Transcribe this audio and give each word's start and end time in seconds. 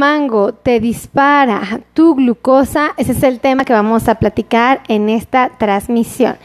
mango 0.00 0.54
te 0.54 0.80
dispara 0.80 1.82
tu 1.92 2.14
glucosa? 2.14 2.94
Ese 2.96 3.12
es 3.12 3.22
el 3.22 3.38
tema 3.38 3.66
que 3.66 3.74
vamos 3.74 4.08
a 4.08 4.14
platicar 4.14 4.80
en 4.88 5.10
esta 5.10 5.50
transmisión. 5.58 6.36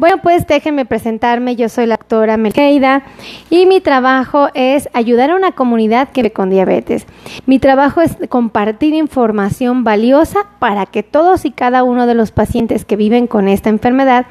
Bueno, 0.00 0.16
pues 0.22 0.46
déjenme 0.46 0.86
presentarme. 0.86 1.56
Yo 1.56 1.68
soy 1.68 1.84
la 1.84 1.98
doctora 1.98 2.38
Melkeida 2.38 3.02
y 3.50 3.66
mi 3.66 3.82
trabajo 3.82 4.48
es 4.54 4.88
ayudar 4.94 5.28
a 5.28 5.36
una 5.36 5.52
comunidad 5.52 6.08
que 6.08 6.22
vive 6.22 6.32
con 6.32 6.48
diabetes. 6.48 7.06
Mi 7.44 7.58
trabajo 7.58 8.00
es 8.00 8.16
compartir 8.30 8.94
información 8.94 9.84
valiosa 9.84 10.46
para 10.58 10.86
que 10.86 11.02
todos 11.02 11.44
y 11.44 11.50
cada 11.50 11.84
uno 11.84 12.06
de 12.06 12.14
los 12.14 12.30
pacientes 12.32 12.86
que 12.86 12.96
viven 12.96 13.26
con 13.26 13.46
esta 13.46 13.68
enfermedad 13.68 14.24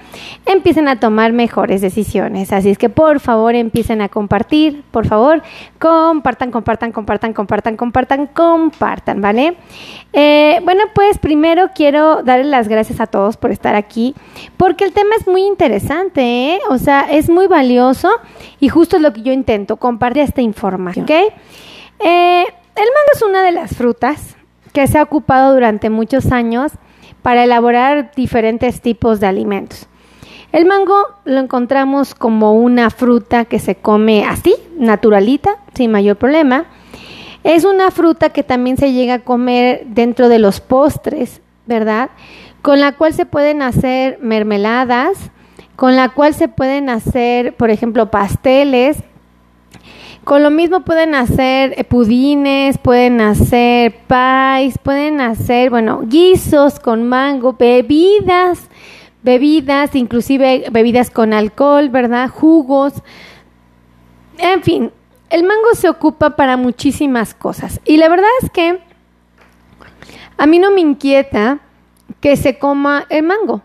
empiecen 0.47 0.87
a 0.87 0.99
tomar 0.99 1.33
mejores 1.33 1.81
decisiones. 1.81 2.51
Así 2.51 2.71
es 2.71 2.79
que 2.79 2.89
por 2.89 3.19
favor 3.19 3.53
empiecen 3.53 4.01
a 4.01 4.09
compartir, 4.09 4.81
por 4.89 5.05
favor, 5.05 5.43
compartan, 5.77 6.49
compartan, 6.49 6.91
compartan, 6.91 7.31
compartan, 7.33 7.77
compartan, 7.77 8.25
compartan, 8.25 9.21
¿vale? 9.21 9.55
Eh, 10.13 10.61
bueno, 10.63 10.81
pues 10.95 11.19
primero 11.19 11.69
quiero 11.75 12.23
darles 12.23 12.47
las 12.47 12.67
gracias 12.67 12.99
a 12.99 13.05
todos 13.05 13.37
por 13.37 13.51
estar 13.51 13.75
aquí, 13.75 14.15
porque 14.57 14.83
el 14.83 14.93
tema 14.93 15.11
es 15.19 15.27
muy 15.27 15.41
interesante, 15.41 15.58
¿eh? 15.61 16.59
O 16.69 16.77
sea, 16.77 17.07
es 17.11 17.29
muy 17.29 17.47
valioso 17.47 18.09
y 18.59 18.69
justo 18.69 18.97
es 18.97 19.01
lo 19.01 19.13
que 19.13 19.21
yo 19.21 19.31
intento, 19.31 19.77
compartir 19.77 20.23
esta 20.23 20.41
información, 20.41 21.03
¿ok? 21.03 21.11
Eh, 21.11 22.43
el 22.43 22.85
mango 22.85 23.11
es 23.13 23.21
una 23.21 23.43
de 23.43 23.51
las 23.51 23.75
frutas 23.75 24.35
que 24.73 24.87
se 24.87 24.97
ha 24.97 25.03
ocupado 25.03 25.53
durante 25.53 25.89
muchos 25.89 26.31
años 26.31 26.71
para 27.21 27.43
elaborar 27.43 28.11
diferentes 28.15 28.81
tipos 28.81 29.19
de 29.19 29.27
alimentos. 29.27 29.87
El 30.51 30.65
mango 30.65 30.95
lo 31.25 31.39
encontramos 31.39 32.15
como 32.15 32.53
una 32.53 32.89
fruta 32.89 33.45
que 33.45 33.59
se 33.59 33.75
come 33.75 34.25
así, 34.25 34.55
naturalita, 34.77 35.57
sin 35.75 35.91
mayor 35.91 36.15
problema. 36.15 36.65
Es 37.43 37.65
una 37.65 37.91
fruta 37.91 38.29
que 38.29 38.43
también 38.43 38.77
se 38.77 38.93
llega 38.93 39.15
a 39.15 39.19
comer 39.19 39.83
dentro 39.87 40.27
de 40.27 40.39
los 40.39 40.59
postres, 40.59 41.41
¿verdad? 41.67 42.09
Con 42.61 42.79
la 42.79 42.93
cual 42.93 43.13
se 43.13 43.25
pueden 43.25 43.61
hacer 43.61 44.17
mermeladas, 44.21 45.31
con 45.79 45.95
la 45.95 46.09
cual 46.09 46.33
se 46.33 46.49
pueden 46.49 46.89
hacer, 46.89 47.55
por 47.55 47.69
ejemplo, 47.69 48.11
pasteles. 48.11 48.97
Con 50.25 50.43
lo 50.43 50.51
mismo 50.51 50.81
pueden 50.81 51.15
hacer 51.15 51.73
eh, 51.77 51.85
pudines, 51.85 52.77
pueden 52.77 53.21
hacer 53.21 53.95
pies, 54.05 54.77
pueden 54.77 55.21
hacer, 55.21 55.69
bueno, 55.69 56.01
guisos 56.03 56.81
con 56.81 57.07
mango, 57.07 57.53
bebidas, 57.53 58.67
bebidas, 59.23 59.95
inclusive 59.95 60.65
bebidas 60.69 61.09
con 61.09 61.31
alcohol, 61.31 61.87
¿verdad? 61.87 62.29
Jugos. 62.29 62.95
En 64.37 64.61
fin, 64.63 64.91
el 65.29 65.43
mango 65.43 65.75
se 65.75 65.87
ocupa 65.87 66.35
para 66.35 66.57
muchísimas 66.57 67.33
cosas. 67.33 67.79
Y 67.85 67.95
la 67.95 68.09
verdad 68.09 68.27
es 68.41 68.49
que 68.49 68.81
a 70.37 70.45
mí 70.45 70.59
no 70.59 70.71
me 70.71 70.81
inquieta 70.81 71.59
que 72.19 72.35
se 72.35 72.59
coma 72.59 73.05
el 73.07 73.23
mango 73.23 73.61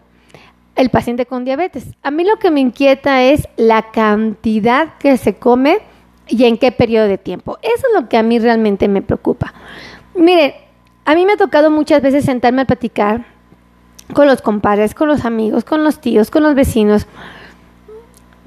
el 0.76 0.90
paciente 0.90 1.26
con 1.26 1.44
diabetes. 1.44 1.86
A 2.02 2.10
mí 2.10 2.24
lo 2.24 2.36
que 2.36 2.50
me 2.50 2.60
inquieta 2.60 3.22
es 3.22 3.48
la 3.56 3.90
cantidad 3.90 4.94
que 4.98 5.16
se 5.16 5.36
come 5.36 5.78
y 6.26 6.44
en 6.44 6.58
qué 6.58 6.72
periodo 6.72 7.06
de 7.06 7.18
tiempo. 7.18 7.58
Eso 7.62 7.86
es 7.88 8.02
lo 8.02 8.08
que 8.08 8.16
a 8.16 8.22
mí 8.22 8.38
realmente 8.38 8.88
me 8.88 9.02
preocupa. 9.02 9.54
Miren, 10.14 10.54
a 11.04 11.14
mí 11.14 11.26
me 11.26 11.34
ha 11.34 11.36
tocado 11.36 11.70
muchas 11.70 12.02
veces 12.02 12.24
sentarme 12.24 12.62
a 12.62 12.66
platicar 12.66 13.26
con 14.12 14.26
los 14.26 14.42
compadres, 14.42 14.94
con 14.94 15.08
los 15.08 15.24
amigos, 15.24 15.64
con 15.64 15.84
los 15.84 16.00
tíos, 16.00 16.30
con 16.30 16.42
los 16.42 16.54
vecinos, 16.54 17.06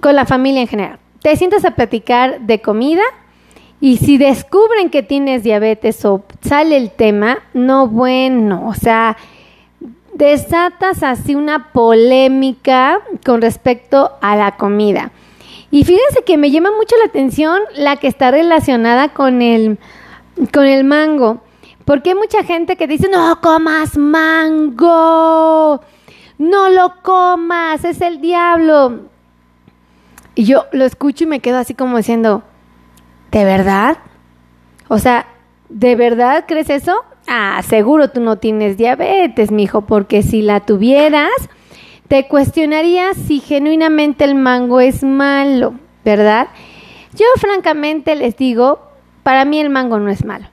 con 0.02 0.16
la 0.16 0.26
familia 0.26 0.62
en 0.62 0.68
general. 0.68 1.00
Te 1.22 1.36
sientas 1.36 1.66
a 1.66 1.72
platicar 1.72 2.42
de 2.42 2.62
comida 2.62 3.04
y 3.80 3.98
si 3.98 4.18
descubren 4.18 4.90
que 4.90 5.04
tienes 5.04 5.44
diabetes 5.44 6.04
o 6.06 6.24
sale 6.42 6.78
el 6.78 6.92
tema, 6.92 7.40
no 7.54 7.88
bueno, 7.88 8.68
o 8.68 8.74
sea, 8.74 9.18
desatas 10.18 11.04
así 11.04 11.36
una 11.36 11.72
polémica 11.72 13.00
con 13.24 13.42
respecto 13.42 14.14
a 14.22 14.36
la 14.36 14.58
comida. 14.58 15.12
Y 15.70 15.84
fíjense 15.84 16.24
que 16.26 16.38
me 16.38 16.50
llama 16.50 16.72
mucho 16.76 16.96
la 16.98 17.06
atención 17.06 17.62
la 17.76 17.98
que 17.98 18.08
está 18.08 18.32
relacionada 18.32 19.10
con 19.10 19.42
el, 19.42 19.78
con 20.54 20.66
el 20.66 20.84
mango. 20.84 21.42
Porque 21.86 22.10
hay 22.12 22.16
mucha 22.16 22.44
gente 22.44 22.76
que 22.76 22.88
dice, 22.88 23.08
no 23.10 23.40
comas 23.42 23.98
mango, 23.98 25.82
no 26.38 26.70
lo 26.70 26.96
comas, 27.02 27.86
es 27.86 28.02
el 28.02 28.20
diablo. 28.20 29.02
Y 30.36 30.46
yo 30.46 30.66
lo 30.72 30.86
escucho 30.86 31.26
y 31.26 31.28
me 31.28 31.42
quedo 31.42 31.58
así 31.58 31.76
como 31.76 31.98
diciendo, 31.98 32.44
¿de 33.32 33.46
verdad? 33.46 34.00
O 34.88 35.00
sea, 35.00 35.28
¿de 35.70 35.96
verdad 35.96 36.46
crees 36.48 36.70
eso? 36.70 37.04
Ah, 37.28 37.62
seguro 37.68 38.10
tú 38.10 38.22
no 38.22 38.38
tienes 38.38 38.78
diabetes, 38.78 39.52
mijo, 39.52 39.82
porque 39.82 40.24
si 40.24 40.42
la 40.42 40.62
tuvieras, 40.62 41.30
te 42.08 42.28
cuestionarías 42.28 43.18
si 43.18 43.42
genuinamente 43.42 44.24
el 44.24 44.36
mango 44.36 44.80
es 44.80 45.04
malo, 45.04 45.74
¿verdad? 46.06 46.48
Yo 47.14 47.26
francamente 47.38 48.16
les 48.16 48.38
digo, 48.38 48.80
para 49.24 49.44
mí 49.44 49.60
el 49.60 49.70
mango 49.70 50.00
no 50.00 50.10
es 50.10 50.24
malo. 50.24 50.48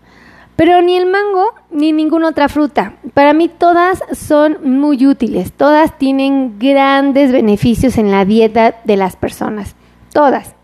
Pero 0.56 0.82
ni 0.82 0.96
el 0.96 1.06
mango 1.06 1.52
ni 1.70 1.92
ninguna 1.92 2.28
otra 2.28 2.48
fruta. 2.48 2.94
Para 3.12 3.32
mí 3.32 3.48
todas 3.48 4.02
son 4.12 4.58
muy 4.62 5.06
útiles. 5.06 5.52
Todas 5.52 5.98
tienen 5.98 6.58
grandes 6.58 7.32
beneficios 7.32 7.98
en 7.98 8.10
la 8.10 8.24
dieta 8.24 8.76
de 8.84 8.96
las 8.96 9.16
personas. 9.16 9.74
Todas. 10.12 10.54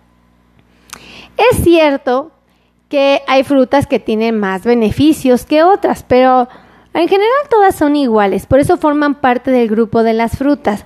Es 1.36 1.62
cierto 1.62 2.30
que 2.90 3.22
hay 3.28 3.44
frutas 3.44 3.86
que 3.86 4.00
tienen 4.00 4.38
más 4.38 4.64
beneficios 4.64 5.46
que 5.46 5.62
otras, 5.62 6.04
pero 6.06 6.48
en 6.92 7.06
general 7.06 7.30
todas 7.48 7.76
son 7.76 7.94
iguales, 7.94 8.46
por 8.46 8.58
eso 8.58 8.76
forman 8.76 9.14
parte 9.14 9.52
del 9.52 9.68
grupo 9.68 10.02
de 10.02 10.12
las 10.12 10.36
frutas. 10.36 10.84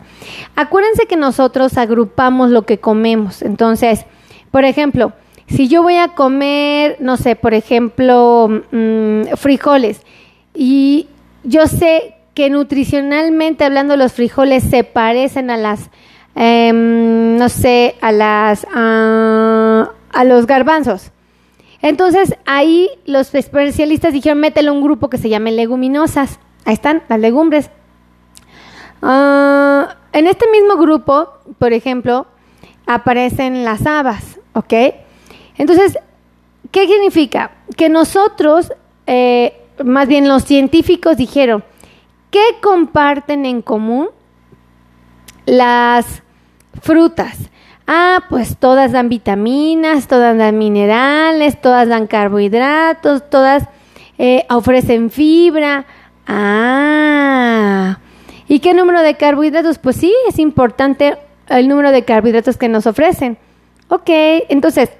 Acuérdense 0.55 1.07
que 1.07 1.17
nosotros 1.17 1.79
agrupamos 1.79 2.51
lo 2.51 2.67
que 2.67 2.79
comemos, 2.79 3.41
entonces, 3.41 4.05
por 4.51 4.65
ejemplo, 4.67 5.15
si 5.47 5.67
yo 5.67 5.83
voy 5.83 5.97
a 5.97 6.09
comer, 6.09 6.99
no 7.01 7.17
sé, 7.17 7.37
por 7.37 7.55
ejemplo, 7.55 8.49
mm, 8.71 9.35
frijoles, 9.37 10.03
y 10.53 11.09
yo 11.43 11.67
sé 11.67 12.17
que 12.35 12.51
nutricionalmente 12.51 13.65
hablando 13.65 13.97
los 13.97 14.13
frijoles 14.13 14.63
se 14.63 14.85
parecen 14.85 15.51
a 15.51 15.57
las, 15.57 15.89
em, 16.35 17.39
no 17.39 17.49
sé, 17.49 17.95
a 18.03 18.13
las, 18.13 18.67
ah, 18.75 19.91
a 20.13 20.25
los 20.25 20.47
garbanzos. 20.47 21.14
Entonces 21.85 22.35
ahí 22.47 22.89
los 23.05 23.35
especialistas 23.35 24.15
dijeron, 24.15 24.41
mételo 24.41 24.73
un 24.73 24.81
grupo 24.81 25.11
que 25.11 25.19
se 25.19 25.29
llame 25.29 25.53
leguminosas. 25.53 26.39
Ahí 26.65 26.73
están, 26.73 27.03
las 27.11 27.21
legumbres. 27.21 27.71
Ah, 29.03 29.95
en 30.15 30.27
este 30.27 30.51
mismo 30.51 30.79
grupo, 30.79 31.29
por 31.59 31.75
ejemplo, 31.75 32.27
aparecen 32.87 33.65
las 33.65 33.87
habas, 33.87 34.41
¿ok? 34.55 34.73
Entonces, 35.59 35.99
¿qué 36.71 36.89
significa? 36.89 37.51
Que 37.77 37.91
nosotros, 37.91 38.73
eh, 39.07 39.53
más 39.85 40.09
bien 40.09 40.27
los 40.27 40.45
científicos 40.45 41.19
dijeron, 41.19 41.63
¿qué 42.31 42.45
comparten 42.63 43.45
en 43.45 43.61
común 43.61 44.09
las 45.45 46.23
frutas? 46.81 47.51
Ah, 47.87 48.25
pues 48.31 48.57
todas 48.57 48.93
dan 48.93 49.09
vitaminas, 49.09 50.09
todas 50.09 50.37
dan 50.39 50.57
minerales, 50.57 51.61
todas 51.61 51.89
dan 51.89 52.07
carbohidratos, 52.07 53.29
todas 53.29 53.65
eh, 54.17 54.47
ofrecen 54.49 55.11
fibra. 55.11 55.85
Ah, 56.27 57.99
¿y 58.49 58.61
qué 58.61 58.73
número 58.73 59.03
de 59.03 59.17
carbohidratos? 59.17 59.79
Pues 59.79 59.97
sí, 59.97 60.15
es 60.29 60.39
importante 60.39 61.19
el 61.49 61.69
número 61.69 61.91
de 61.91 62.05
carbohidratos 62.05 62.57
que 62.57 62.69
nos 62.69 62.87
ofrecen. 62.87 63.37
Ok, 63.89 64.09
entonces, 64.49 64.91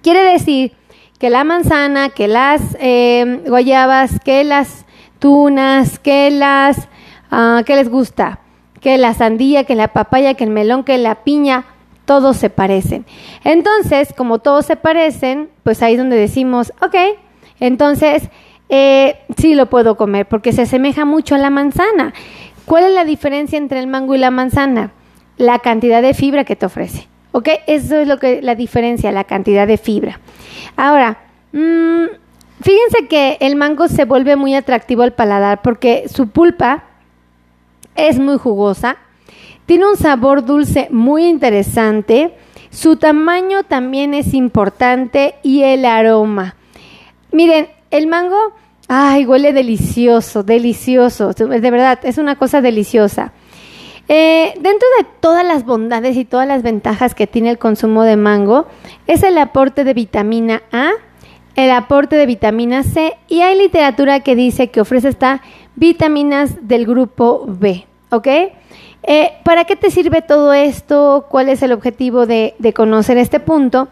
quiere 0.00 0.22
decir 0.22 0.72
que 1.18 1.28
la 1.28 1.42
manzana, 1.42 2.10
que 2.10 2.28
las 2.28 2.62
eh, 2.78 3.42
guayabas, 3.46 4.20
que 4.20 4.44
las 4.44 4.86
tunas, 5.18 5.98
que 5.98 6.30
las, 6.30 6.88
uh, 7.30 7.62
¿qué 7.64 7.76
les 7.76 7.88
gusta? 7.88 8.40
Que 8.80 8.96
la 8.96 9.12
sandía, 9.12 9.64
que 9.64 9.74
la 9.74 9.88
papaya, 9.88 10.34
que 10.34 10.44
el 10.44 10.50
melón, 10.50 10.84
que 10.84 10.96
la 10.96 11.16
piña, 11.16 11.64
todos 12.10 12.38
se 12.38 12.50
parecen. 12.50 13.06
Entonces, 13.44 14.12
como 14.16 14.40
todos 14.40 14.66
se 14.66 14.74
parecen, 14.74 15.48
pues 15.62 15.80
ahí 15.80 15.92
es 15.92 15.98
donde 15.98 16.16
decimos, 16.16 16.72
ok, 16.82 16.96
entonces 17.60 18.28
eh, 18.68 19.20
sí 19.38 19.54
lo 19.54 19.66
puedo 19.66 19.96
comer 19.96 20.26
porque 20.26 20.52
se 20.52 20.62
asemeja 20.62 21.04
mucho 21.04 21.36
a 21.36 21.38
la 21.38 21.50
manzana. 21.50 22.12
¿Cuál 22.64 22.82
es 22.82 22.94
la 22.94 23.04
diferencia 23.04 23.58
entre 23.58 23.78
el 23.78 23.86
mango 23.86 24.16
y 24.16 24.18
la 24.18 24.32
manzana? 24.32 24.90
La 25.36 25.60
cantidad 25.60 26.02
de 26.02 26.12
fibra 26.12 26.42
que 26.42 26.56
te 26.56 26.66
ofrece. 26.66 27.06
¿Ok? 27.30 27.48
Eso 27.68 27.98
es 27.98 28.08
lo 28.08 28.18
que 28.18 28.42
la 28.42 28.56
diferencia, 28.56 29.12
la 29.12 29.22
cantidad 29.22 29.68
de 29.68 29.78
fibra. 29.78 30.18
Ahora, 30.76 31.18
mmm, 31.52 32.06
fíjense 32.60 33.06
que 33.08 33.36
el 33.38 33.54
mango 33.54 33.86
se 33.86 34.04
vuelve 34.04 34.34
muy 34.34 34.56
atractivo 34.56 35.02
al 35.02 35.12
paladar 35.12 35.62
porque 35.62 36.08
su 36.12 36.26
pulpa 36.26 36.82
es 37.94 38.18
muy 38.18 38.36
jugosa, 38.36 38.96
tiene 39.70 39.86
un 39.86 39.96
sabor 39.96 40.44
dulce 40.44 40.88
muy 40.90 41.26
interesante. 41.26 42.34
Su 42.70 42.96
tamaño 42.96 43.62
también 43.62 44.14
es 44.14 44.34
importante 44.34 45.36
y 45.44 45.62
el 45.62 45.84
aroma. 45.84 46.56
Miren, 47.30 47.68
el 47.92 48.08
mango, 48.08 48.36
ay, 48.88 49.26
huele 49.26 49.52
delicioso, 49.52 50.42
delicioso, 50.42 51.34
de 51.34 51.70
verdad, 51.70 52.00
es 52.02 52.18
una 52.18 52.34
cosa 52.34 52.60
deliciosa. 52.60 53.32
Eh, 54.08 54.54
dentro 54.56 54.88
de 54.98 55.06
todas 55.20 55.46
las 55.46 55.64
bondades 55.64 56.16
y 56.16 56.24
todas 56.24 56.48
las 56.48 56.64
ventajas 56.64 57.14
que 57.14 57.28
tiene 57.28 57.50
el 57.50 57.58
consumo 57.58 58.02
de 58.02 58.16
mango, 58.16 58.66
es 59.06 59.22
el 59.22 59.38
aporte 59.38 59.84
de 59.84 59.94
vitamina 59.94 60.62
A, 60.72 60.90
el 61.54 61.70
aporte 61.70 62.16
de 62.16 62.26
vitamina 62.26 62.82
C 62.82 63.16
y 63.28 63.42
hay 63.42 63.56
literatura 63.56 64.18
que 64.18 64.34
dice 64.34 64.72
que 64.72 64.80
ofrece 64.80 65.10
esta 65.10 65.42
vitaminas 65.76 66.66
del 66.66 66.86
grupo 66.86 67.44
B, 67.46 67.86
¿ok? 68.10 68.26
Eh, 69.02 69.32
¿Para 69.44 69.64
qué 69.64 69.76
te 69.76 69.90
sirve 69.90 70.22
todo 70.22 70.52
esto? 70.52 71.26
¿Cuál 71.28 71.48
es 71.48 71.62
el 71.62 71.72
objetivo 71.72 72.26
de, 72.26 72.54
conocer 72.74 73.18
este 73.18 73.40
punto? 73.40 73.88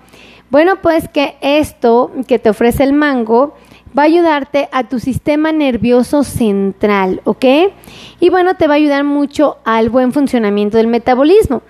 Bueno, 0.50 0.76
pues 0.82 1.08
que 1.08 1.36
esto 1.40 2.10
que 2.26 2.38
te 2.38 2.50
ofrece 2.50 2.82
el 2.82 2.92
mango 2.92 3.54
va 3.98 4.02
a 4.02 4.06
ayudarte 4.06 4.68
a 4.72 4.84
tu 4.84 4.98
sistema 5.00 5.52
nervioso 5.52 6.24
central, 6.24 7.22
¿ok? 7.24 7.44
Y 8.20 8.30
bueno, 8.30 8.54
te 8.54 8.66
va 8.66 8.74
a 8.74 8.76
ayudar 8.76 9.04
mucho 9.04 9.58
al 9.64 9.88
buen 9.88 10.12
funcionamiento 10.12 10.76
del 10.76 10.86
metabolismo. 10.86 11.62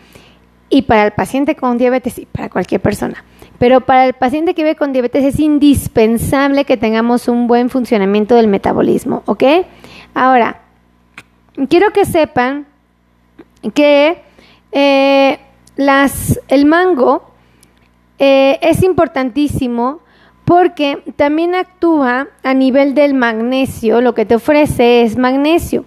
Y 0.70 0.82
para 0.82 1.06
el 1.06 1.12
paciente 1.12 1.56
con 1.56 1.78
diabetes 1.78 2.18
y 2.18 2.26
para 2.26 2.50
cualquier 2.50 2.80
persona. 2.80 3.24
Pero 3.58 3.80
para 3.80 4.04
el 4.06 4.12
paciente 4.12 4.54
que 4.54 4.62
vive 4.62 4.76
con 4.76 4.92
diabetes 4.92 5.24
es 5.24 5.40
indispensable 5.40 6.64
que 6.64 6.76
tengamos 6.76 7.26
un 7.26 7.46
buen 7.46 7.70
funcionamiento 7.70 8.34
del 8.34 8.48
metabolismo, 8.48 9.22
¿ok? 9.26 9.44
Ahora, 10.14 10.60
quiero 11.66 11.92
que 11.92 12.04
sepan 12.04 12.66
que 13.74 14.22
eh, 14.72 15.38
el 16.48 16.66
mango 16.66 17.22
eh, 18.18 18.58
es 18.62 18.82
importantísimo 18.82 20.00
porque 20.44 21.02
también 21.16 21.54
actúa 21.54 22.28
a 22.42 22.54
nivel 22.54 22.94
del 22.94 23.14
magnesio, 23.14 24.00
lo 24.00 24.14
que 24.14 24.24
te 24.24 24.34
ofrece 24.34 25.02
es 25.02 25.18
magnesio 25.18 25.84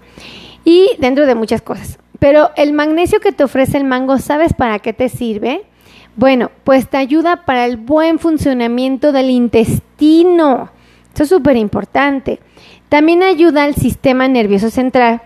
y 0.64 0.92
dentro 1.00 1.26
de 1.26 1.36
muchas 1.36 1.62
cosas. 1.62 1.98
Pero 2.20 2.52
el 2.56 2.72
magnesio 2.74 3.20
que 3.20 3.32
te 3.32 3.44
ofrece 3.44 3.78
el 3.78 3.84
mango, 3.84 4.20
¿sabes 4.20 4.54
para 4.54 4.78
qué 4.78 4.94
te 4.94 5.10
sirve? 5.10 5.64
Bueno, 6.16 6.52
pues 6.64 6.88
te 6.88 6.98
ayuda 6.98 7.46
para 7.46 7.66
el 7.66 7.78
buen 7.78 8.20
funcionamiento 8.20 9.12
del 9.12 9.32
intestino. 9.32 10.70
Eso 11.14 11.24
es 11.24 11.30
súper 11.30 11.58
importante. 11.58 12.40
También 12.90 13.24
ayuda 13.24 13.64
al 13.64 13.74
sistema 13.74 14.28
nervioso 14.28 14.70
central, 14.70 15.22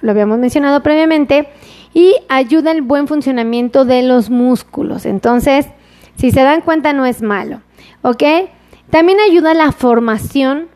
lo 0.00 0.10
habíamos 0.10 0.38
mencionado 0.38 0.82
previamente, 0.82 1.48
y 1.94 2.14
ayuda 2.28 2.70
al 2.70 2.82
buen 2.82 3.08
funcionamiento 3.08 3.84
de 3.84 4.02
los 4.02 4.30
músculos. 4.30 5.06
Entonces, 5.06 5.66
si 6.16 6.30
se 6.30 6.42
dan 6.42 6.60
cuenta, 6.60 6.92
no 6.92 7.06
es 7.06 7.22
malo. 7.22 7.62
¿Ok? 8.02 8.22
También 8.90 9.18
ayuda 9.20 9.52
a 9.52 9.54
la 9.54 9.72
formación 9.72 10.68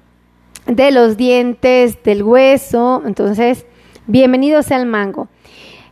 de 0.67 0.91
los 0.91 1.17
dientes, 1.17 2.03
del 2.03 2.23
hueso. 2.23 3.03
Entonces, 3.07 3.67
bienvenidos 4.07 4.71
al 4.71 4.87
mango. 4.87 5.29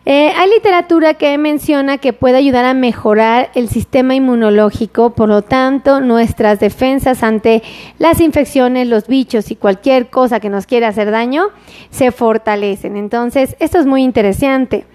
Eh, 0.06 0.32
hay 0.34 0.48
literatura 0.48 1.14
que 1.14 1.36
menciona 1.36 1.98
que 1.98 2.14
puede 2.14 2.38
ayudar 2.38 2.64
a 2.64 2.72
mejorar 2.72 3.50
el 3.54 3.68
sistema 3.68 4.14
inmunológico, 4.14 5.10
por 5.10 5.28
lo 5.28 5.42
tanto, 5.42 6.00
nuestras 6.00 6.58
defensas 6.58 7.22
ante 7.22 7.62
las 7.98 8.20
infecciones, 8.20 8.88
los 8.88 9.08
bichos 9.08 9.50
y 9.50 9.56
cualquier 9.56 10.08
cosa 10.08 10.40
que 10.40 10.48
nos 10.48 10.64
quiera 10.66 10.88
hacer 10.88 11.10
daño 11.10 11.48
se 11.90 12.12
fortalecen. 12.12 12.96
Entonces, 12.96 13.56
esto 13.60 13.78
es 13.78 13.84
muy 13.84 14.02
interesante. 14.02 14.86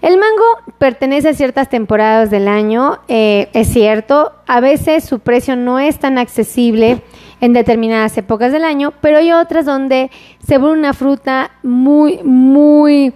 El 0.00 0.18
mango 0.18 0.44
pertenece 0.78 1.30
a 1.30 1.34
ciertas 1.34 1.68
temporadas 1.68 2.30
del 2.30 2.46
año, 2.46 3.00
eh, 3.08 3.48
es 3.54 3.68
cierto, 3.68 4.32
a 4.46 4.60
veces 4.60 5.02
su 5.02 5.18
precio 5.18 5.56
no 5.56 5.80
es 5.80 5.98
tan 5.98 6.18
accesible 6.18 7.02
en 7.40 7.54
determinadas 7.54 8.16
épocas 8.18 8.52
del 8.52 8.64
año, 8.64 8.92
pero 9.00 9.18
hay 9.18 9.32
otras 9.32 9.64
donde 9.64 10.10
se 10.46 10.58
vuelve 10.58 10.78
una 10.78 10.92
fruta 10.92 11.52
muy, 11.62 12.22
muy 12.22 13.14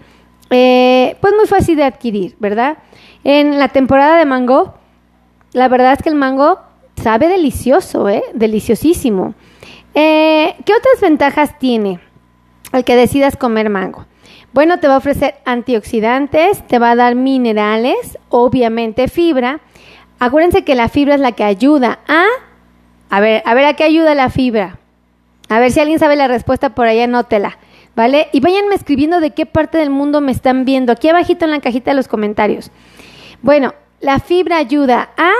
eh, 0.51 1.17
pues 1.21 1.35
muy 1.37 1.47
fácil 1.47 1.77
de 1.77 1.85
adquirir, 1.85 2.37
¿verdad? 2.39 2.79
En 3.25 3.59
la 3.59 3.69
temporada 3.69 4.17
de 4.17 4.25
mango, 4.25 4.75
la 5.53 5.69
verdad 5.69 5.93
es 5.93 6.03
que 6.03 6.09
el 6.09 6.15
mango 6.15 6.61
sabe 6.97 7.29
delicioso, 7.29 8.09
¿eh? 8.09 8.23
Deliciosísimo. 8.35 9.35
Eh, 9.95 10.55
¿Qué 10.65 10.73
otras 10.73 11.01
ventajas 11.01 11.59
tiene 11.59 12.01
el 12.73 12.85
que 12.85 12.97
decidas 12.97 13.37
comer 13.37 13.71
mango? 13.71 14.07
Bueno, 14.53 14.79
te 14.79 14.89
va 14.89 14.95
a 14.95 14.99
ofrecer 14.99 15.37
antioxidantes, 15.45 16.67
te 16.67 16.79
va 16.79 16.93
a 16.93 16.97
dar 16.97 17.15
minerales, 17.15 18.19
obviamente 18.29 19.09
fibra. 19.09 19.61
Acuérdense 20.19 20.65
que 20.65 20.75
la 20.75 20.89
fibra 20.89 21.15
es 21.15 21.21
la 21.21 21.33
que 21.33 21.45
ayuda 21.45 22.01
a... 22.09 22.25
A 23.11 23.21
ver, 23.21 23.43
a 23.47 23.55
ver, 23.55 23.65
¿a 23.65 23.75
qué 23.75 23.85
ayuda 23.85 24.15
la 24.15 24.29
fibra? 24.29 24.79
A 25.49 25.61
ver 25.61 25.73
si 25.73 25.81
alguien 25.81 25.99
sabe 25.99 26.17
la 26.17 26.29
respuesta 26.29 26.75
por 26.75 26.87
ahí, 26.87 27.01
anótela. 27.01 27.59
¿Vale? 27.99 28.29
Y 28.31 28.39
váyanme 28.39 28.77
escribiendo 28.77 29.19
de 29.19 29.33
qué 29.33 29.45
parte 29.45 29.77
del 29.77 29.91
mundo 29.91 30.21
me 30.21 30.31
están 30.31 30.65
viendo, 30.65 30.93
aquí 30.93 31.09
abajito 31.09 31.45
en 31.45 31.51
la 31.51 31.59
cajita 31.59 31.91
de 31.91 31.97
los 31.97 32.07
comentarios. 32.07 32.71
Bueno, 33.43 33.75
la 34.01 34.21
fibra 34.21 34.59
ayuda 34.59 35.11
a... 35.17 35.33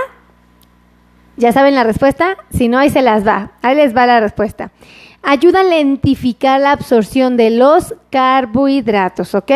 ¿Ya 1.37 1.53
saben 1.53 1.77
la 1.77 1.85
respuesta? 1.85 2.37
Si 2.51 2.67
no, 2.67 2.77
ahí 2.79 2.91
se 2.91 3.01
las 3.01 3.25
va. 3.25 3.53
Ahí 3.63 3.77
les 3.77 3.97
va 3.97 4.07
la 4.07 4.19
respuesta. 4.19 4.73
Ayuda 5.23 5.61
a 5.61 5.63
lentificar 5.63 6.61
la 6.61 6.73
absorción 6.73 7.37
de 7.37 7.51
los 7.51 7.95
carbohidratos, 8.11 9.37
¿ok? 9.37 9.53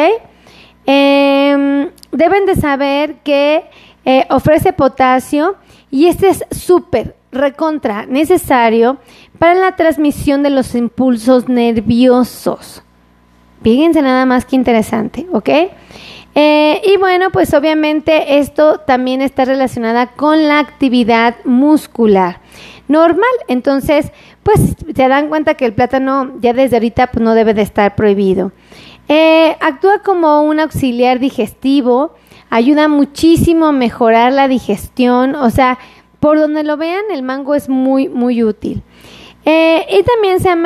Em, 0.87 1.91
deben 2.13 2.47
de 2.47 2.55
saber 2.55 3.17
que 3.25 3.65
eh, 4.05 4.27
ofrece 4.31 4.73
potasio 4.73 5.57
y 5.91 6.07
este 6.07 6.29
es 6.29 6.45
súper, 6.53 7.17
recontra, 7.33 8.07
necesario 8.07 8.99
para 9.41 9.55
la 9.55 9.75
transmisión 9.75 10.45
de 10.45 10.51
los 10.51 10.77
impulsos 10.77 11.49
nerviosos. 11.49 12.85
Fíjense 13.63 14.03
nada 14.03 14.27
más 14.27 14.45
que 14.45 14.57
interesante, 14.57 15.27
¿ok? 15.33 15.49
Eh, 16.35 16.81
y 16.85 16.97
bueno, 16.97 17.31
pues 17.31 17.53
obviamente 17.53 18.39
esto 18.39 18.79
también 18.79 19.21
está 19.21 19.45
relacionada 19.45 20.09
con 20.09 20.49
la 20.49 20.59
actividad 20.59 21.37
muscular 21.45 22.41
normal. 22.89 23.31
Entonces, 23.49 24.13
pues 24.43 24.77
se 24.95 25.09
dan 25.09 25.29
cuenta 25.29 25.55
que 25.55 25.67
el 25.67 25.73
plátano 25.73 26.33
ya 26.41 26.53
desde 26.53 26.77
ahorita 26.77 27.09
pues, 27.09 27.23
no 27.23 27.35
debe 27.35 27.55
de 27.55 27.63
estar 27.63 27.95
prohibido. 27.95 28.53
Eh, 29.09 29.57
actúa 29.61 30.03
como 30.03 30.43
un 30.43 30.61
auxiliar 30.61 31.19
digestivo, 31.19 32.15
ayuda 32.51 32.89
muchísimo 32.89 33.67
a 33.67 33.73
mejorar 33.73 34.33
la 34.33 34.49
digestión, 34.49 35.35
o 35.35 35.51
sea, 35.51 35.79
por 36.21 36.39
donde 36.39 36.63
lo 36.63 36.77
vean, 36.77 37.03
el 37.13 37.23
mango 37.23 37.55
es 37.55 37.69
muy, 37.69 38.09
muy 38.09 38.45
útil. 38.45 38.83
Eh, 39.45 39.87
y 39.91 40.03
también 40.05 40.41
se 40.41 40.51
ha 40.51 40.57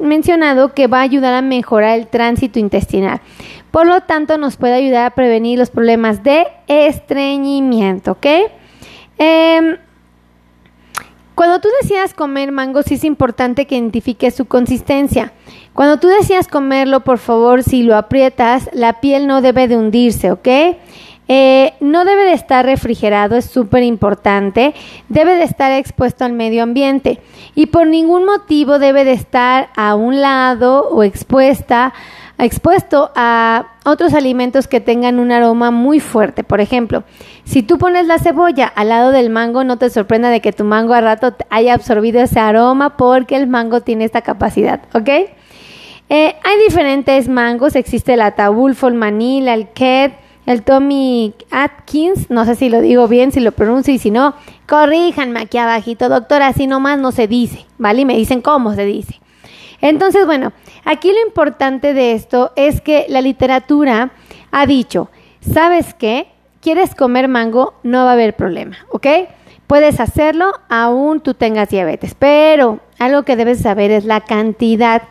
mencionado 0.00 0.74
que 0.74 0.86
va 0.86 0.98
a 0.98 1.02
ayudar 1.02 1.32
a 1.34 1.42
mejorar 1.42 1.98
el 1.98 2.08
tránsito 2.08 2.58
intestinal. 2.58 3.20
Por 3.70 3.86
lo 3.86 4.02
tanto, 4.02 4.38
nos 4.38 4.56
puede 4.56 4.74
ayudar 4.74 5.06
a 5.06 5.10
prevenir 5.10 5.58
los 5.58 5.70
problemas 5.70 6.22
de 6.22 6.46
estreñimiento, 6.66 8.12
¿ok? 8.12 8.26
Em, 9.18 9.76
cuando 11.34 11.60
tú 11.60 11.68
decidas 11.82 12.14
comer 12.14 12.52
mango, 12.52 12.82
sí 12.82 12.94
es 12.94 13.04
importante 13.04 13.66
que 13.66 13.76
identifiques 13.76 14.34
su 14.34 14.46
consistencia. 14.46 15.32
Cuando 15.74 15.98
tú 15.98 16.08
decidas 16.08 16.48
comerlo, 16.48 17.00
por 17.00 17.18
favor, 17.18 17.62
si 17.62 17.82
lo 17.82 17.96
aprietas, 17.96 18.70
la 18.72 19.00
piel 19.00 19.26
no 19.26 19.42
debe 19.42 19.68
de 19.68 19.76
hundirse, 19.76 20.32
¿ok? 20.32 20.48
Eh, 21.28 21.74
no 21.80 22.04
debe 22.04 22.22
de 22.22 22.32
estar 22.32 22.64
refrigerado, 22.64 23.36
es 23.36 23.46
súper 23.46 23.82
importante. 23.82 24.74
Debe 25.08 25.34
de 25.34 25.42
estar 25.42 25.72
expuesto 25.72 26.24
al 26.24 26.32
medio 26.32 26.62
ambiente 26.62 27.20
y 27.54 27.66
por 27.66 27.86
ningún 27.86 28.24
motivo 28.24 28.78
debe 28.78 29.04
de 29.04 29.12
estar 29.12 29.70
a 29.76 29.96
un 29.96 30.20
lado 30.20 30.88
o 30.88 31.02
expuesta, 31.02 31.92
expuesto 32.38 33.10
a 33.16 33.72
otros 33.84 34.14
alimentos 34.14 34.68
que 34.68 34.80
tengan 34.80 35.18
un 35.18 35.32
aroma 35.32 35.72
muy 35.72 35.98
fuerte. 35.98 36.44
Por 36.44 36.60
ejemplo, 36.60 37.02
si 37.44 37.62
tú 37.62 37.78
pones 37.78 38.06
la 38.06 38.18
cebolla 38.18 38.66
al 38.66 38.90
lado 38.90 39.10
del 39.10 39.30
mango, 39.30 39.64
no 39.64 39.78
te 39.78 39.90
sorprenda 39.90 40.30
de 40.30 40.40
que 40.40 40.52
tu 40.52 40.62
mango 40.62 40.94
a 40.94 41.00
rato 41.00 41.34
haya 41.50 41.74
absorbido 41.74 42.20
ese 42.20 42.38
aroma 42.38 42.96
porque 42.96 43.36
el 43.36 43.48
mango 43.48 43.80
tiene 43.80 44.04
esta 44.04 44.22
capacidad, 44.22 44.82
¿ok? 44.94 45.08
Eh, 46.08 46.36
hay 46.44 46.58
diferentes 46.64 47.28
mangos, 47.28 47.74
existe 47.74 48.14
el 48.14 48.20
Ataulfo, 48.20 48.86
el 48.86 48.94
Manila, 48.94 49.54
el 49.54 49.70
Ket, 49.70 50.25
el 50.46 50.62
Tommy 50.62 51.34
Atkins, 51.50 52.30
no 52.30 52.44
sé 52.44 52.54
si 52.54 52.68
lo 52.68 52.80
digo 52.80 53.08
bien, 53.08 53.32
si 53.32 53.40
lo 53.40 53.52
pronuncio 53.52 53.92
y 53.92 53.98
si 53.98 54.10
no, 54.10 54.34
corríjanme 54.68 55.40
aquí 55.40 55.58
abajito, 55.58 56.08
doctora, 56.08 56.46
así 56.46 56.66
nomás 56.66 56.98
no 56.98 57.12
se 57.12 57.26
dice, 57.26 57.66
¿vale? 57.78 58.02
Y 58.02 58.04
me 58.04 58.16
dicen 58.16 58.40
cómo 58.40 58.74
se 58.74 58.84
dice. 58.84 59.20
Entonces, 59.80 60.24
bueno, 60.24 60.52
aquí 60.84 61.12
lo 61.12 61.26
importante 61.26 61.94
de 61.94 62.12
esto 62.12 62.52
es 62.56 62.80
que 62.80 63.06
la 63.08 63.20
literatura 63.20 64.12
ha 64.52 64.66
dicho, 64.66 65.10
¿sabes 65.40 65.94
qué? 65.94 66.28
¿Quieres 66.60 66.94
comer 66.94 67.28
mango? 67.28 67.74
No 67.82 68.04
va 68.04 68.10
a 68.10 68.14
haber 68.14 68.34
problema, 68.36 68.78
¿ok? 68.90 69.06
Puedes 69.66 69.98
hacerlo 69.98 70.52
aún 70.68 71.20
tú 71.20 71.34
tengas 71.34 71.68
diabetes, 71.68 72.14
pero 72.16 72.78
algo 72.98 73.24
que 73.24 73.36
debes 73.36 73.60
saber 73.60 73.90
es 73.90 74.04
la 74.04 74.20
cantidad. 74.20 75.02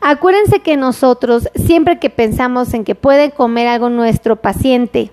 Acuérdense 0.00 0.60
que 0.60 0.76
nosotros, 0.76 1.48
siempre 1.54 1.98
que 1.98 2.10
pensamos 2.10 2.74
en 2.74 2.84
que 2.84 2.94
puede 2.94 3.30
comer 3.30 3.66
algo 3.66 3.88
nuestro 3.88 4.36
paciente 4.36 5.10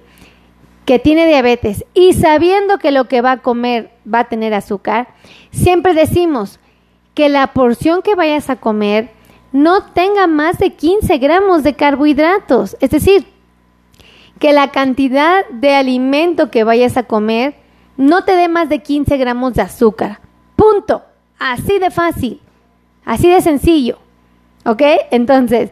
que 0.85 0.99
tiene 0.99 1.25
diabetes 1.27 1.85
y 1.93 2.13
sabiendo 2.13 2.77
que 2.77 2.91
lo 2.91 3.07
que 3.07 3.21
va 3.21 3.31
a 3.33 3.41
comer 3.41 3.91
va 4.11 4.19
a 4.19 4.29
tener 4.29 4.53
azúcar, 4.53 5.07
siempre 5.51 5.93
decimos, 5.93 6.59
que 7.13 7.29
la 7.29 7.53
porción 7.53 8.01
que 8.01 8.15
vayas 8.15 8.49
a 8.49 8.55
comer 8.55 9.11
no 9.51 9.83
tenga 9.93 10.27
más 10.27 10.57
de 10.57 10.73
15 10.73 11.17
gramos 11.19 11.63
de 11.63 11.75
carbohidratos. 11.75 12.75
Es 12.79 12.89
decir, 12.89 13.27
que 14.39 14.51
la 14.51 14.71
cantidad 14.71 15.47
de 15.49 15.75
alimento 15.75 16.49
que 16.49 16.63
vayas 16.63 16.97
a 16.97 17.03
comer 17.03 17.55
no 17.97 18.23
te 18.23 18.35
dé 18.35 18.49
más 18.49 18.67
de 18.69 18.79
15 18.79 19.15
gramos 19.17 19.53
de 19.53 19.61
azúcar. 19.61 20.19
Punto. 20.55 21.03
Así 21.37 21.77
de 21.77 21.91
fácil. 21.91 22.41
Así 23.05 23.29
de 23.29 23.41
sencillo. 23.41 23.99
¿Ok? 24.65 24.82
Entonces, 25.12 25.72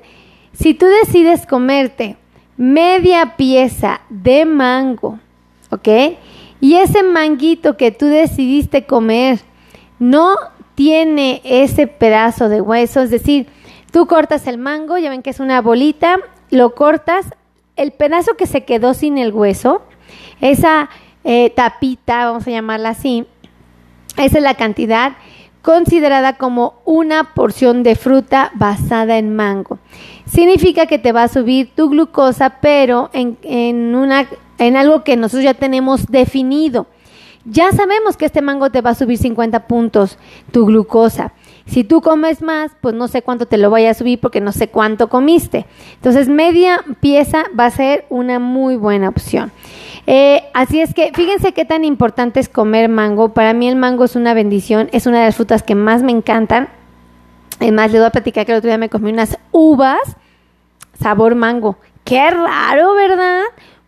si 0.54 0.74
tú 0.74 0.86
decides 0.86 1.46
comerte 1.46 2.18
media 2.58 3.36
pieza 3.38 4.02
de 4.10 4.46
mango, 4.46 5.20
¿ok? 5.70 5.88
Y 6.60 6.76
ese 6.76 7.02
manguito 7.04 7.78
que 7.78 7.92
tú 7.92 8.06
decidiste 8.06 8.86
comer 8.86 9.40
no 9.98 10.36
tiene 10.76 11.42
ese 11.44 11.88
pedazo 11.88 12.50
de 12.50 12.62
hueso, 12.62 13.02
es 13.02 13.10
decir, 13.10 13.48
tú 13.92 14.08
cortas 14.08 14.48
el 14.48 14.58
mango, 14.58 14.98
ya 14.98 15.10
ven 15.10 15.22
que 15.22 15.32
es 15.32 15.40
una 15.40 15.62
bolita, 15.62 16.18
lo 16.50 16.76
cortas, 16.76 17.28
el 17.76 17.92
pedazo 17.92 18.36
que 18.36 18.46
se 18.46 18.64
quedó 18.64 18.94
sin 18.94 19.18
el 19.18 19.34
hueso, 19.34 19.82
esa 20.40 20.90
eh, 21.24 21.52
tapita, 21.56 22.26
vamos 22.26 22.48
a 22.48 22.52
llamarla 22.52 22.90
así, 22.90 23.26
esa 24.18 24.38
es 24.38 24.44
la 24.44 24.56
cantidad 24.56 25.14
considerada 25.62 26.38
como 26.38 26.82
una 26.86 27.34
porción 27.34 27.84
de 27.84 27.96
fruta 27.96 28.51
basada 28.56 29.18
en 29.18 29.36
mango. 29.36 29.80
Significa 30.25 30.86
que 30.86 31.00
te 31.00 31.12
va 31.12 31.24
a 31.24 31.27
subir 31.27 31.72
tu 31.75 31.89
glucosa, 31.89 32.62
pero 32.62 33.10
en, 33.13 33.38
en, 33.44 33.96
una, 33.96 34.27
en 34.58 34.77
algo 34.77 35.03
que 35.03 35.18
nosotros 35.18 35.44
ya 35.44 35.53
tenemos 35.53 36.08
definido. 36.08 36.88
Ya 37.46 37.72
sabemos 37.72 38.18
que 38.18 38.25
este 38.25 38.41
mango 38.41 38.70
te 38.70 38.82
va 38.82 38.91
a 38.91 38.96
subir 38.96 39.18
50 39.18 39.68
puntos 39.68 40.18
tu 40.51 40.65
glucosa. 40.65 41.34
Si 41.65 41.84
tú 41.84 42.01
comes 42.01 42.41
más, 42.41 42.72
pues 42.82 42.96
no 42.96 43.08
sé 43.08 43.22
cuánto 43.22 43.46
te 43.46 43.58
lo 43.58 43.70
vaya 43.70 43.91
a 43.91 43.94
subir 43.94 44.20
porque 44.20 44.41
no 44.41 44.51
sé 44.51 44.68
cuánto 44.68 45.10
comiste. 45.10 45.65
Entonces, 45.96 46.27
media 46.27 46.84
pieza 47.00 47.46
va 47.58 47.68
a 47.68 47.72
ser 47.72 48.06
una 48.10 48.39
muy 48.39 48.75
buena 48.75 49.10
opción. 49.10 49.51
Eh, 50.08 50.44
así 50.53 50.82
es 50.82 50.94
que 50.94 51.12
fíjense 51.13 51.53
qué 51.53 51.63
tan 51.65 51.86
importante 51.86 52.39
es 52.39 52.50
comer 52.50 52.89
mango. 52.89 53.30
Para 53.30 53.53
mí 53.53 53.68
el 53.68 53.75
mango 53.75 54.06
es 54.06 54.15
una 54.15 54.34
bendición, 54.34 54.89
es 54.91 55.06
una 55.06 55.20
de 55.20 55.25
las 55.25 55.36
frutas 55.36 55.63
que 55.63 55.75
más 55.75 56.01
me 56.01 56.12
encantan. 56.12 56.70
Además, 57.60 57.91
le 57.91 58.00
voy 58.00 58.08
a 58.08 58.12
platicar 58.12 58.46
que 58.46 58.51
el 58.51 58.58
otro 58.58 58.70
día 58.70 58.77
me 58.77 58.89
comí 58.89 59.12
unas 59.12 59.38
uvas 59.51 60.00
sabor 61.00 61.36
mango. 61.36 61.77
Qué 62.03 62.30
raro, 62.30 62.94
¿verdad? 62.96 63.44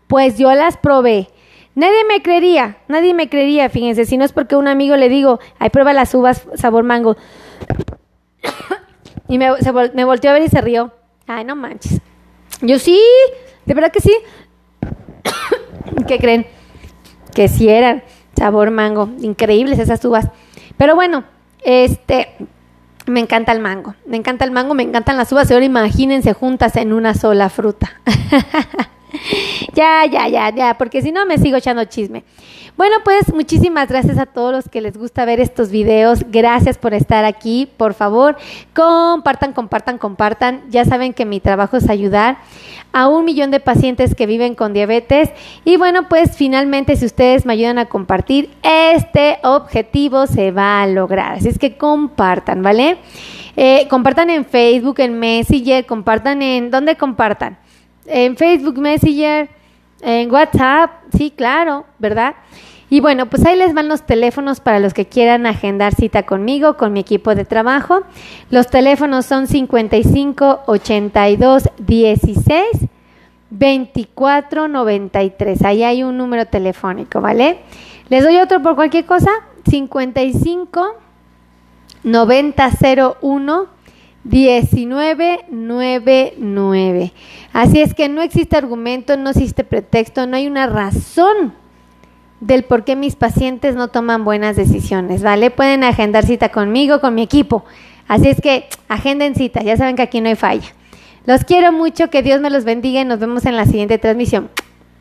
Pues 0.06 0.38
yo 0.38 0.52
las 0.54 0.76
probé. 0.76 1.28
Nadie 1.74 2.04
me 2.08 2.22
creería, 2.22 2.76
nadie 2.86 3.14
me 3.14 3.28
creería, 3.28 3.68
fíjense, 3.68 4.04
si 4.04 4.16
no 4.16 4.24
es 4.24 4.32
porque 4.32 4.54
un 4.54 4.68
amigo 4.68 4.96
le 4.96 5.08
digo, 5.08 5.40
ay, 5.58 5.70
prueba 5.70 5.92
las 5.92 6.14
uvas 6.14 6.46
sabor 6.54 6.84
mango. 6.84 7.16
y 9.28 9.38
me, 9.38 9.50
me 9.94 10.04
volteó 10.04 10.30
a 10.30 10.34
ver 10.34 10.42
y 10.42 10.48
se 10.48 10.60
rió. 10.60 10.92
Ay, 11.26 11.44
no 11.44 11.56
manches. 11.56 12.00
Yo 12.60 12.78
sí, 12.78 13.00
de 13.66 13.74
verdad 13.74 13.92
que 13.92 14.00
sí. 14.00 14.14
¿Qué 16.06 16.18
creen? 16.18 16.46
Que 17.34 17.48
sí 17.48 17.68
eran 17.68 18.02
sabor 18.36 18.70
mango. 18.70 19.08
Increíbles 19.20 19.78
esas 19.78 20.04
uvas. 20.04 20.28
Pero 20.76 20.94
bueno, 20.94 21.24
este, 21.62 22.36
me 23.06 23.20
encanta 23.20 23.52
el 23.52 23.60
mango. 23.60 23.94
Me 24.06 24.16
encanta 24.16 24.44
el 24.44 24.50
mango, 24.50 24.74
me 24.74 24.82
encantan 24.82 25.16
las 25.16 25.30
uvas. 25.32 25.50
Ahora 25.50 25.64
imagínense 25.64 26.32
juntas 26.32 26.76
en 26.76 26.92
una 26.92 27.14
sola 27.14 27.48
fruta. 27.48 28.00
ya, 29.74 30.06
ya, 30.06 30.28
ya, 30.28 30.50
ya, 30.50 30.78
porque 30.78 31.02
si 31.02 31.12
no 31.12 31.26
me 31.26 31.38
sigo 31.38 31.56
echando 31.56 31.84
chisme. 31.84 32.24
Bueno, 32.76 32.96
pues 33.04 33.32
muchísimas 33.32 33.88
gracias 33.88 34.18
a 34.18 34.26
todos 34.26 34.50
los 34.50 34.68
que 34.68 34.80
les 34.80 34.96
gusta 34.96 35.24
ver 35.24 35.38
estos 35.38 35.70
videos. 35.70 36.24
Gracias 36.32 36.76
por 36.76 36.92
estar 36.92 37.24
aquí. 37.24 37.70
Por 37.76 37.94
favor, 37.94 38.36
compartan, 38.74 39.52
compartan, 39.52 39.96
compartan. 39.96 40.62
Ya 40.70 40.84
saben 40.84 41.12
que 41.12 41.24
mi 41.24 41.38
trabajo 41.38 41.76
es 41.76 41.88
ayudar 41.88 42.38
a 42.92 43.06
un 43.06 43.24
millón 43.24 43.52
de 43.52 43.60
pacientes 43.60 44.16
que 44.16 44.26
viven 44.26 44.56
con 44.56 44.72
diabetes. 44.72 45.30
Y 45.64 45.76
bueno, 45.76 46.08
pues 46.08 46.36
finalmente 46.36 46.96
si 46.96 47.06
ustedes 47.06 47.46
me 47.46 47.52
ayudan 47.52 47.78
a 47.78 47.86
compartir, 47.86 48.50
este 48.64 49.38
objetivo 49.44 50.26
se 50.26 50.50
va 50.50 50.82
a 50.82 50.88
lograr. 50.88 51.34
Así 51.34 51.48
es 51.48 51.60
que 51.60 51.76
compartan, 51.76 52.60
¿vale? 52.64 52.98
Eh, 53.56 53.86
compartan 53.88 54.30
en 54.30 54.44
Facebook, 54.44 54.98
en 54.98 55.16
Messenger, 55.20 55.86
compartan 55.86 56.42
en... 56.42 56.72
¿Dónde 56.72 56.96
compartan? 56.96 57.56
En 58.06 58.36
Facebook 58.36 58.78
Messenger, 58.78 59.48
en 60.02 60.30
WhatsApp, 60.30 60.90
sí, 61.16 61.32
claro, 61.34 61.86
¿verdad? 61.98 62.34
Y 62.90 63.00
bueno, 63.00 63.26
pues 63.26 63.44
ahí 63.46 63.56
les 63.56 63.74
van 63.74 63.88
los 63.88 64.02
teléfonos 64.02 64.60
para 64.60 64.78
los 64.78 64.94
que 64.94 65.06
quieran 65.06 65.46
agendar 65.46 65.94
cita 65.94 66.24
conmigo, 66.24 66.76
con 66.76 66.92
mi 66.92 67.00
equipo 67.00 67.34
de 67.34 67.44
trabajo. 67.44 68.02
Los 68.50 68.68
teléfonos 68.68 69.26
son 69.26 69.46
55 69.46 70.62
82 70.66 71.70
16 71.78 72.66
24 73.50 74.68
93. 74.68 75.64
Ahí 75.64 75.82
hay 75.82 76.02
un 76.02 76.18
número 76.18 76.46
telefónico, 76.46 77.20
¿vale? 77.20 77.58
Les 78.10 78.22
doy 78.22 78.36
otro 78.36 78.62
por 78.62 78.74
cualquier 78.74 79.06
cosa. 79.06 79.30
55 79.68 80.96
90 82.02 82.70
01 83.22 83.73
1999. 84.24 87.12
Así 87.52 87.80
es 87.80 87.94
que 87.94 88.08
no 88.08 88.22
existe 88.22 88.56
argumento, 88.56 89.16
no 89.16 89.30
existe 89.30 89.64
pretexto, 89.64 90.26
no 90.26 90.36
hay 90.36 90.46
una 90.46 90.66
razón 90.66 91.54
del 92.40 92.64
por 92.64 92.84
qué 92.84 92.96
mis 92.96 93.16
pacientes 93.16 93.74
no 93.74 93.88
toman 93.88 94.24
buenas 94.24 94.56
decisiones, 94.56 95.22
¿vale? 95.22 95.50
Pueden 95.50 95.84
agendar 95.84 96.26
cita 96.26 96.50
conmigo, 96.50 97.00
con 97.00 97.14
mi 97.14 97.22
equipo. 97.22 97.64
Así 98.08 98.28
es 98.28 98.40
que 98.40 98.66
agenden 98.88 99.34
cita, 99.34 99.62
ya 99.62 99.76
saben 99.76 99.96
que 99.96 100.02
aquí 100.02 100.20
no 100.20 100.28
hay 100.28 100.36
falla. 100.36 100.74
Los 101.26 101.44
quiero 101.44 101.72
mucho, 101.72 102.10
que 102.10 102.22
Dios 102.22 102.40
me 102.40 102.50
los 102.50 102.64
bendiga 102.64 103.00
y 103.00 103.04
nos 103.04 103.18
vemos 103.18 103.46
en 103.46 103.56
la 103.56 103.64
siguiente 103.64 103.98
transmisión. 103.98 104.50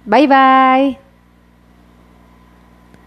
Bye 0.06 0.27
bye. 0.27 1.03